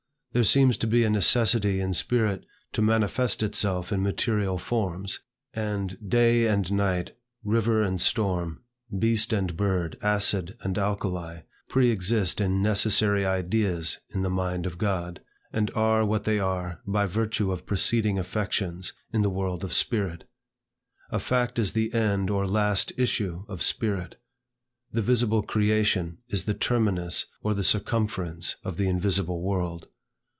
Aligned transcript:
There 0.33 0.45
seems 0.45 0.77
to 0.77 0.87
be 0.87 1.03
a 1.03 1.09
necessity 1.09 1.81
in 1.81 1.93
spirit 1.93 2.45
to 2.71 2.81
manifest 2.81 3.43
itself 3.43 3.91
in 3.91 4.01
material 4.01 4.57
forms; 4.57 5.19
and 5.53 5.97
day 6.09 6.47
and 6.47 6.71
night, 6.71 7.17
river 7.43 7.81
and 7.81 7.99
storm, 7.99 8.63
beast 8.97 9.33
and 9.33 9.57
bird, 9.57 9.97
acid 10.01 10.55
and 10.61 10.77
alkali, 10.77 11.41
preexist 11.69 12.39
in 12.39 12.61
necessary 12.61 13.25
Ideas 13.25 13.97
in 14.09 14.21
the 14.21 14.29
mind 14.29 14.65
of 14.65 14.77
God, 14.77 15.19
and 15.51 15.69
are 15.75 16.05
what 16.05 16.23
they 16.23 16.39
are 16.39 16.79
by 16.87 17.05
virtue 17.05 17.51
of 17.51 17.65
preceding 17.65 18.17
affections, 18.17 18.93
in 19.11 19.23
the 19.23 19.29
world 19.29 19.65
of 19.65 19.73
spirit. 19.73 20.29
A 21.09 21.19
Fact 21.19 21.59
is 21.59 21.73
the 21.73 21.93
end 21.93 22.29
or 22.29 22.47
last 22.47 22.93
issue 22.95 23.43
of 23.49 23.61
spirit. 23.61 24.15
The 24.93 25.01
visible 25.01 25.41
creation 25.41 26.19
is 26.29 26.45
the 26.45 26.53
terminus 26.53 27.25
or 27.43 27.53
the 27.53 27.63
circumference 27.63 28.55
of 28.63 28.77
the 28.77 28.87
invisible 28.87 29.41
world. 29.41 29.87